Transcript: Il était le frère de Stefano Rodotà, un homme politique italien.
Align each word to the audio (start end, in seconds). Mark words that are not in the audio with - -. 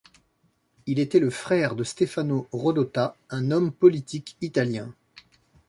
Il 0.87 0.97
était 0.97 1.19
le 1.19 1.29
frère 1.29 1.75
de 1.75 1.83
Stefano 1.83 2.47
Rodotà, 2.51 3.15
un 3.29 3.51
homme 3.51 3.71
politique 3.71 4.35
italien. 4.41 4.91